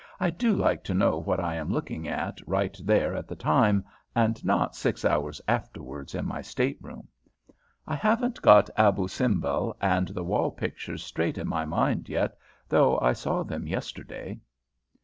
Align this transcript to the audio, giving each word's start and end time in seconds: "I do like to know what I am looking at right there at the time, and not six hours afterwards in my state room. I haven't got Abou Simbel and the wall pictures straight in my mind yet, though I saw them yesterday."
"I 0.19 0.31
do 0.31 0.55
like 0.55 0.83
to 0.85 0.95
know 0.95 1.19
what 1.19 1.39
I 1.39 1.53
am 1.57 1.69
looking 1.71 2.07
at 2.07 2.39
right 2.47 2.75
there 2.83 3.13
at 3.13 3.27
the 3.27 3.35
time, 3.35 3.85
and 4.15 4.43
not 4.43 4.75
six 4.75 5.05
hours 5.05 5.39
afterwards 5.47 6.15
in 6.15 6.25
my 6.25 6.41
state 6.41 6.79
room. 6.81 7.07
I 7.85 7.93
haven't 7.93 8.41
got 8.41 8.71
Abou 8.75 9.07
Simbel 9.07 9.77
and 9.79 10.07
the 10.07 10.23
wall 10.23 10.49
pictures 10.49 11.03
straight 11.03 11.37
in 11.37 11.47
my 11.47 11.65
mind 11.65 12.09
yet, 12.09 12.35
though 12.67 12.99
I 12.99 13.13
saw 13.13 13.43
them 13.43 13.67
yesterday." 13.67 14.39